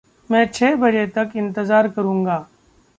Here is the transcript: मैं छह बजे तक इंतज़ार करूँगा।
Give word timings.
मैं 0.29 0.45
छह 0.47 0.75
बजे 0.75 1.05
तक 1.07 1.31
इंतज़ार 1.35 1.87
करूँगा। 1.89 2.45